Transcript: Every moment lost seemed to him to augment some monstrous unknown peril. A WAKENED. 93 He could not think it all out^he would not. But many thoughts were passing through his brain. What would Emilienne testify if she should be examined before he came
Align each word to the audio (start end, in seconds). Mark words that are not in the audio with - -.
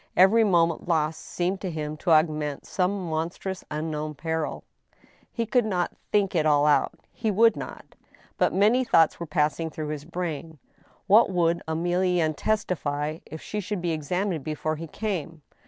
Every 0.17 0.43
moment 0.43 0.87
lost 0.87 1.21
seemed 1.21 1.61
to 1.61 1.69
him 1.69 1.95
to 1.97 2.09
augment 2.09 2.65
some 2.65 3.07
monstrous 3.07 3.63
unknown 3.69 4.15
peril. 4.15 4.63
A 4.63 4.63
WAKENED. 4.63 5.03
93 5.03 5.07
He 5.33 5.45
could 5.45 5.65
not 5.65 5.91
think 6.11 6.33
it 6.33 6.45
all 6.47 6.63
out^he 6.63 7.31
would 7.31 7.55
not. 7.55 7.93
But 8.39 8.51
many 8.51 8.83
thoughts 8.83 9.19
were 9.19 9.27
passing 9.27 9.69
through 9.69 9.89
his 9.89 10.05
brain. 10.05 10.57
What 11.05 11.29
would 11.29 11.61
Emilienne 11.67 12.33
testify 12.35 13.19
if 13.27 13.43
she 13.43 13.59
should 13.59 13.79
be 13.79 13.91
examined 13.91 14.43
before 14.43 14.75
he 14.75 14.87
came 14.87 15.43